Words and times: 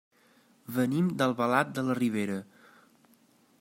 Venim 0.77 1.11
d'Albalat 1.21 1.77
de 1.79 1.87
la 1.91 1.99
Ribera. 2.01 2.43